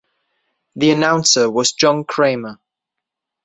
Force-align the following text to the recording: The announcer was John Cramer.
The 0.77 0.89
announcer 0.89 1.47
was 1.47 1.73
John 1.73 2.05
Cramer. 2.05 2.57